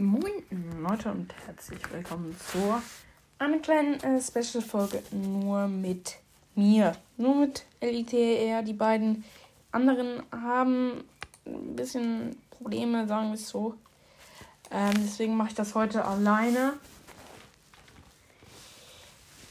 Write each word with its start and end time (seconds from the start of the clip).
Moin 0.00 0.32
Leute 0.80 1.10
und 1.10 1.30
herzlich 1.44 1.78
willkommen 1.92 2.34
zu 2.50 2.80
einer 3.38 3.58
kleinen 3.58 4.00
äh, 4.00 4.18
Special-Folge 4.18 5.02
nur 5.10 5.66
mit 5.68 6.16
mir. 6.54 6.96
Nur 7.18 7.34
mit 7.34 7.66
LITR. 7.82 8.62
Die 8.62 8.72
beiden 8.72 9.24
anderen 9.72 10.22
haben 10.32 11.04
ein 11.44 11.76
bisschen 11.76 12.34
Probleme, 12.48 13.06
sagen 13.06 13.28
wir 13.28 13.34
es 13.34 13.46
so. 13.46 13.74
Ähm, 14.70 14.94
deswegen 14.96 15.36
mache 15.36 15.50
ich 15.50 15.54
das 15.54 15.74
heute 15.74 16.02
alleine. 16.02 16.78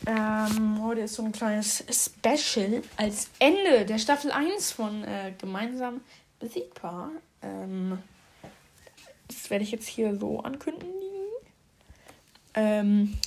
Ähm, 0.07 0.84
heute 0.84 1.02
ist 1.02 1.14
so 1.14 1.24
ein 1.24 1.32
kleines 1.32 1.84
Special 1.92 2.82
als 2.97 3.29
Ende 3.38 3.86
der 3.86 4.00
Staffel 4.00 4.32
1 4.32 4.71
von 4.71 5.04
äh, 5.04 5.32
Gemeinsam 5.38 6.02
besiegbar. 6.39 7.11
Ähm, 7.43 8.00
werde 9.50 9.64
ich 9.64 9.71
jetzt 9.71 9.88
hier 9.88 10.16
so 10.18 10.39
ankündigen. 10.42 10.94
Ähm, 12.54 13.18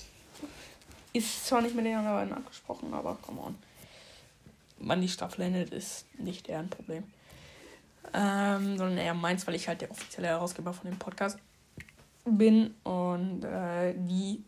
ist 1.12 1.46
zwar 1.46 1.60
nicht 1.62 1.74
mit 1.74 1.84
den 1.84 1.96
anderen 1.96 2.32
abgesprochen, 2.32 2.92
aber 2.94 3.16
come 3.22 3.40
on. 3.40 3.58
Wann 4.78 5.00
die 5.00 5.08
Staffel 5.08 5.42
endet, 5.42 5.72
ist 5.72 6.06
nicht 6.18 6.48
eher 6.48 6.58
ein 6.58 6.70
Problem. 6.70 7.04
Ähm, 8.14 8.76
sondern 8.76 8.98
eher 8.98 9.14
meins, 9.14 9.46
weil 9.46 9.54
ich 9.54 9.68
halt 9.68 9.80
der 9.80 9.90
offizielle 9.90 10.28
Herausgeber 10.28 10.72
von 10.72 10.90
dem 10.90 10.98
Podcast 10.98 11.38
bin 12.24 12.74
und 12.82 13.44
äh, 13.44 13.94
die. 13.96 14.42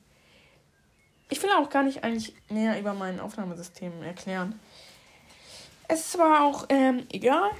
Ich 1.31 1.43
will 1.43 1.51
auch 1.51 1.71
gar 1.71 1.83
nicht 1.83 2.05
eigentlich 2.05 2.35
mehr 2.49 2.79
über 2.79 2.95
mein 2.95 3.21
Aufnahmesystem 3.21 4.03
erklären. 4.03 4.59
Es 5.89 6.15
aber 6.19 6.45
auch 6.45 6.67
ähm, 6.69 7.07
egal, 7.13 7.51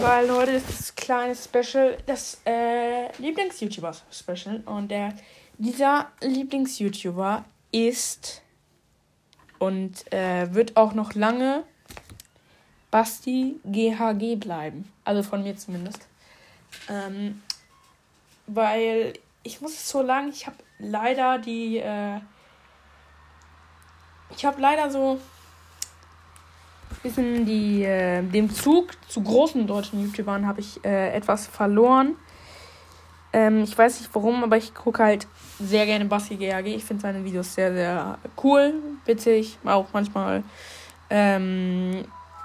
weil 0.00 0.30
heute 0.30 0.52
ist 0.52 0.68
das 0.68 0.94
kleine 0.94 1.34
Special 1.34 1.96
das 2.06 2.40
äh, 2.44 3.10
Lieblings-YouTuber-Special. 3.18 4.62
Und 4.66 4.88
der, 4.90 5.14
dieser 5.58 6.10
Lieblings-YouTuber 6.20 7.44
ist 7.72 8.42
und 9.58 10.12
äh, 10.12 10.52
wird 10.54 10.76
auch 10.76 10.92
noch 10.92 11.14
lange 11.14 11.64
Basti 12.90 13.58
GHG 13.64 14.36
bleiben. 14.36 14.90
Also 15.04 15.22
von 15.22 15.42
mir 15.42 15.56
zumindest. 15.56 16.06
Ähm, 16.88 17.42
weil 18.46 19.14
ich 19.42 19.60
muss 19.60 19.72
es 19.72 19.88
so 19.88 20.02
lang, 20.02 20.28
ich 20.30 20.46
habe 20.46 20.56
leider 20.78 21.38
die. 21.38 21.78
Äh, 21.78 22.20
ich 24.36 24.44
habe 24.44 24.60
leider 24.60 24.90
so 24.90 25.20
bisschen 27.06 27.46
die, 27.46 27.84
äh, 27.84 28.22
dem 28.22 28.52
Zug 28.52 28.90
zu 29.08 29.22
großen 29.22 29.66
deutschen 29.66 30.02
YouTubern 30.02 30.46
habe 30.46 30.60
ich 30.60 30.84
äh, 30.84 31.12
etwas 31.12 31.46
verloren. 31.46 32.16
Ähm, 33.32 33.62
ich 33.62 33.76
weiß 33.76 34.00
nicht 34.00 34.14
warum, 34.14 34.44
aber 34.44 34.56
ich 34.56 34.74
gucke 34.74 35.02
halt 35.02 35.26
sehr 35.58 35.86
gerne 35.86 36.04
Basti 36.04 36.36
GAG. 36.36 36.66
Ich 36.66 36.84
finde 36.84 37.02
seine 37.02 37.24
Videos 37.24 37.54
sehr, 37.54 37.72
sehr 37.72 38.18
cool, 38.42 38.74
witzig. 39.04 39.58
Auch 39.64 39.86
manchmal, 39.92 40.42
ähm, 41.10 42.04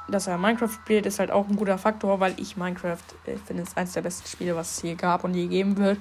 dass 0.09 0.27
er 0.27 0.37
Minecraft 0.37 0.71
spielt, 0.71 1.05
ist 1.05 1.19
halt 1.19 1.31
auch 1.31 1.47
ein 1.47 1.55
guter 1.55 1.77
Faktor, 1.77 2.19
weil 2.19 2.33
ich 2.37 2.57
Minecraft 2.57 2.97
äh, 3.25 3.37
finde, 3.37 3.63
ist 3.63 3.77
eines 3.77 3.93
der 3.93 4.01
besten 4.01 4.27
Spiele, 4.27 4.55
was 4.55 4.77
es 4.77 4.81
hier 4.81 4.95
gab 4.95 5.23
und 5.23 5.33
je 5.33 5.47
geben 5.47 5.77
wird. 5.77 5.97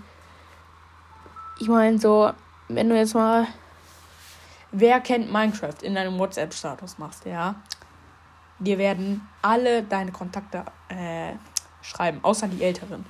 Ich 1.61 1.69
meine, 1.69 1.99
so, 1.99 2.31
wenn 2.69 2.89
du 2.89 2.97
jetzt 2.97 3.15
mal 3.15 3.47
Wer 4.73 5.01
kennt 5.01 5.33
Minecraft 5.33 5.83
in 5.83 5.97
deinem 5.97 6.19
WhatsApp-Status 6.19 6.99
machst, 6.99 7.25
ja? 7.25 7.57
Dir 8.61 8.79
werden 8.79 9.29
alle 9.43 9.83
deine 9.83 10.13
Kontakte 10.13 10.65
äh, 10.89 11.33
schreiben, 11.83 12.21
außer 12.23 12.47
die 12.49 12.63
Älteren. 12.63 13.05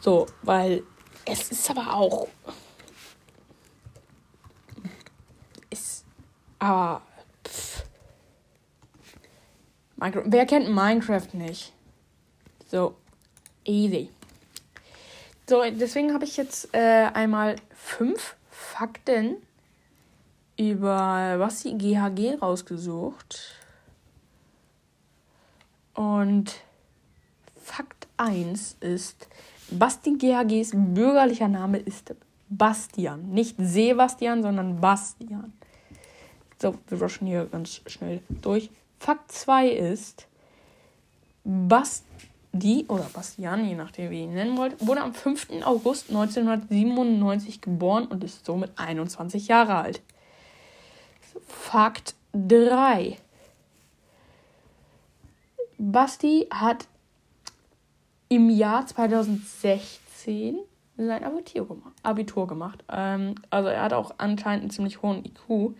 So, 0.00 0.26
weil 0.42 0.84
es 1.24 1.50
ist 1.50 1.68
aber 1.70 1.92
auch. 1.94 2.28
Ist. 5.70 6.04
Aber. 6.58 7.02
Pff. 7.46 7.84
Minecraft, 9.96 10.24
wer 10.26 10.46
kennt 10.46 10.70
Minecraft 10.70 11.34
nicht? 11.34 11.72
So, 12.68 12.96
easy. 13.64 14.10
So, 15.48 15.62
deswegen 15.70 16.14
habe 16.14 16.24
ich 16.24 16.36
jetzt 16.36 16.72
äh, 16.74 17.10
einmal 17.12 17.56
fünf 17.74 18.36
Fakten 18.58 19.36
über 20.58 21.38
was 21.38 21.62
die 21.62 21.78
GHG 21.78 22.42
rausgesucht. 22.42 23.54
Und 25.94 26.60
Fakt 27.56 28.08
1 28.16 28.76
ist, 28.80 29.28
Basti 29.70 30.16
GHGs 30.16 30.72
bürgerlicher 30.74 31.48
Name 31.48 31.78
ist 31.78 32.14
Bastian. 32.48 33.30
Nicht 33.30 33.56
Sebastian, 33.58 34.42
sondern 34.42 34.80
Bastian. 34.80 35.52
So, 36.60 36.74
wir 36.88 37.00
rushen 37.00 37.28
hier 37.28 37.46
ganz 37.46 37.80
schnell 37.86 38.22
durch. 38.42 38.70
Fakt 38.98 39.30
2 39.30 39.68
ist, 39.68 40.26
Basti 41.44 42.27
die, 42.52 42.86
oder 42.88 43.04
Bastian, 43.12 43.68
je 43.68 43.74
nachdem 43.74 44.10
wie 44.10 44.18
ihr 44.18 44.24
ihn 44.24 44.34
nennen 44.34 44.56
wollt, 44.56 44.74
wurde 44.84 45.02
am 45.02 45.14
5. 45.14 45.62
August 45.64 46.08
1997 46.08 47.60
geboren 47.60 48.06
und 48.06 48.24
ist 48.24 48.44
somit 48.44 48.72
21 48.76 49.48
Jahre 49.48 49.76
alt. 49.76 50.00
Fakt 51.46 52.14
3. 52.32 53.16
Basti 55.78 56.46
hat 56.50 56.86
im 58.28 58.50
Jahr 58.50 58.86
2016 58.86 60.58
sein 60.96 61.24
Abitur 61.24 61.68
gemacht. 61.68 61.94
Abitur 62.02 62.46
gemacht. 62.46 62.84
Ähm, 62.90 63.36
also 63.50 63.68
er 63.68 63.82
hat 63.82 63.92
auch 63.92 64.14
anscheinend 64.18 64.62
einen 64.62 64.70
ziemlich 64.70 65.00
hohen 65.02 65.24
IQ. 65.24 65.74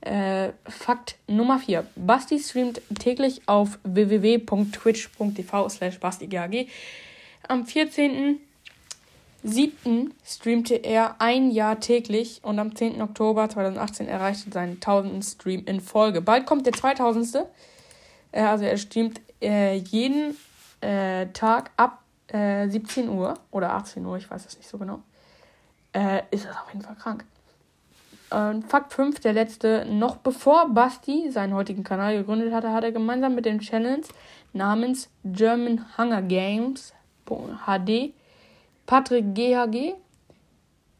Äh, 0.00 0.52
Fakt 0.66 1.16
Nummer 1.26 1.58
4. 1.58 1.86
Basti 1.96 2.38
streamt 2.38 2.80
täglich 2.98 3.42
auf 3.46 3.78
www.twitch.tv 3.82 5.68
slash 5.68 6.00
bastigag. 6.00 6.66
Am 7.48 7.64
14.07. 7.64 10.10
streamte 10.24 10.76
er 10.76 11.20
ein 11.20 11.50
Jahr 11.50 11.80
täglich 11.80 12.40
und 12.42 12.58
am 12.58 12.74
10. 12.74 13.02
Oktober 13.02 13.48
2018 13.48 14.08
erreichte 14.08 14.50
seinen 14.50 14.74
1000. 14.74 15.24
Stream 15.24 15.64
in 15.66 15.80
Folge. 15.80 16.22
Bald 16.22 16.46
kommt 16.46 16.64
der 16.64 16.72
2000. 16.72 17.46
Äh, 18.32 18.42
also 18.42 18.64
er 18.64 18.78
streamt 18.78 19.20
äh, 19.42 19.76
jeden 19.76 20.36
äh, 20.80 21.26
Tag 21.28 21.70
ab 21.76 22.02
17 22.32 23.06
äh, 23.06 23.08
Uhr 23.08 23.34
oder 23.50 23.74
18 23.74 24.06
Uhr, 24.06 24.16
ich 24.16 24.30
weiß 24.30 24.46
es 24.46 24.56
nicht 24.56 24.68
so 24.68 24.78
genau. 24.78 25.00
Äh, 25.92 26.22
ist 26.30 26.44
das 26.44 26.56
auf 26.56 26.72
jeden 26.72 26.82
Fall 26.82 26.94
krank. 26.94 27.24
Und 28.30 28.64
Fakt 28.68 28.92
5, 28.92 29.20
der 29.20 29.32
letzte. 29.32 29.84
Noch 29.86 30.16
bevor 30.16 30.68
Basti 30.68 31.30
seinen 31.30 31.54
heutigen 31.54 31.82
Kanal 31.82 32.16
gegründet 32.16 32.52
hatte, 32.52 32.72
hat 32.72 32.84
er 32.84 32.92
gemeinsam 32.92 33.34
mit 33.34 33.44
dem 33.44 33.60
Channel 33.60 34.00
namens 34.52 35.10
German 35.24 35.84
Hunger 35.96 36.22
Games 36.22 36.92
HD 37.66 38.12
Patrick 38.86 39.34
GHG 39.34 39.94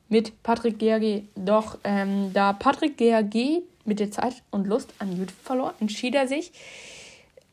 mit 0.08 0.42
Patrick 0.42 0.78
GHG. 0.78 1.24
Doch 1.34 1.78
ähm, 1.84 2.32
da 2.32 2.52
Patrick 2.52 2.96
GHG 2.96 3.62
mit 3.84 3.98
der 3.98 4.10
Zeit 4.10 4.42
und 4.50 4.66
Lust 4.66 4.94
an 4.98 5.10
YouTube 5.10 5.30
verlor, 5.42 5.74
entschied 5.80 6.14
er 6.14 6.28
sich, 6.28 6.52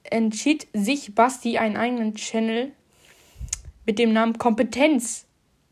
entschied 0.04 0.68
sich 0.74 1.16
Basti 1.16 1.58
einen 1.58 1.78
eigenen 1.78 2.16
Channel 2.16 2.72
mit 3.86 3.98
dem 3.98 4.14
Namen 4.14 4.38
Kompetenz 4.38 5.26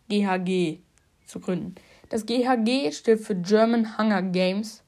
GHG 0.09 0.79
zu 1.25 1.39
gründen. 1.39 1.75
Das 2.09 2.25
GHG 2.25 2.91
steht 2.91 3.19
für 3.19 3.35
German 3.35 3.97
Hunger 3.97 4.21
Games. 4.21 4.83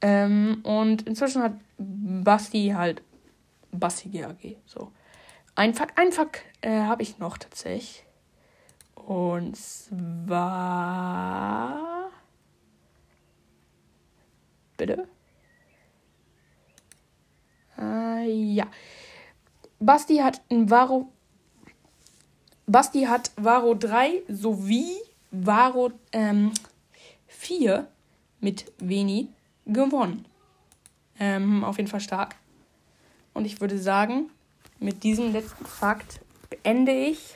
Ähm, 0.00 0.60
und 0.62 1.02
inzwischen 1.08 1.42
hat 1.42 1.54
Basti 1.78 2.72
halt 2.76 3.02
Basti 3.72 4.08
GHG. 4.08 4.56
So. 4.66 4.92
Ein 5.54 5.74
Fakt, 5.74 5.98
ein 5.98 6.12
Fakt 6.12 6.42
äh, 6.60 6.82
habe 6.82 7.02
ich 7.02 7.18
noch 7.18 7.36
tatsächlich. 7.38 8.04
Und 8.94 9.56
zwar. 9.56 10.90
Bitte? 14.76 15.08
Äh, 17.78 18.30
ja. 18.30 18.66
Basti 19.80 20.18
hat 20.18 20.42
in 20.48 20.70
Varo. 20.70 21.12
Basti 22.66 23.04
hat 23.04 23.30
Varo 23.36 23.74
3 23.74 24.22
sowie 24.28 24.96
Varo 25.30 25.92
ähm, 26.12 26.52
4 27.26 27.86
mit 28.40 28.72
Veni 28.78 29.28
gewonnen. 29.66 30.26
Ähm, 31.20 31.64
auf 31.64 31.76
jeden 31.76 31.88
Fall 31.88 32.00
stark. 32.00 32.36
Und 33.34 33.44
ich 33.44 33.60
würde 33.60 33.78
sagen, 33.78 34.30
mit 34.78 35.02
diesem 35.02 35.32
letzten 35.32 35.66
Fakt 35.66 36.20
beende 36.50 36.92
ich 36.92 37.34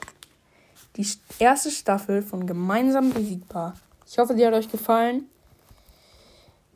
die 0.97 1.07
erste 1.39 1.71
Staffel 1.71 2.23
von 2.23 2.47
Gemeinsam 2.47 3.13
besiegbar. 3.13 3.75
Ich 4.07 4.19
hoffe, 4.19 4.35
sie 4.35 4.47
hat 4.47 4.55
euch 4.55 4.71
gefallen. 4.71 5.25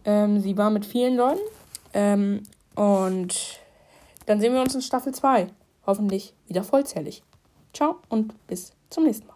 Ähm, 0.04 0.40
sie 0.40 0.56
war 0.56 0.70
mit 0.70 0.86
vielen 0.86 1.16
Leuten. 1.16 1.40
Ähm, 1.92 2.42
und 2.74 3.60
dann 4.26 4.40
sehen 4.40 4.54
wir 4.54 4.60
uns 4.60 4.74
in 4.74 4.82
Staffel 4.82 5.14
2. 5.14 5.48
hoffentlich 5.86 6.34
wieder 6.46 6.64
vollzählig. 6.64 7.22
Ciao 7.72 7.96
und 8.08 8.34
bis 8.46 8.72
zum 8.90 9.04
nächsten 9.04 9.26
Mal. 9.26 9.35